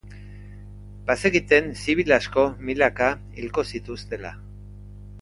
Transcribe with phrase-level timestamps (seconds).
[1.09, 3.11] Bazekiten zibil asko, milaka,
[3.41, 4.37] hilko zituztela.